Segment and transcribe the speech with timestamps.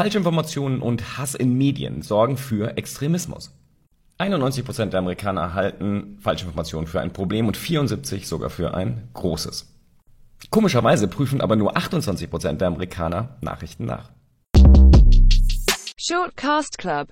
[0.00, 3.54] Falschinformationen und Hass in Medien sorgen für Extremismus.
[4.18, 9.70] 91% der Amerikaner halten Falschinformationen für ein Problem und 74 sogar für ein großes.
[10.48, 14.08] Komischerweise prüfen aber nur 28% der Amerikaner Nachrichten nach.
[15.98, 17.08] Shortcast Club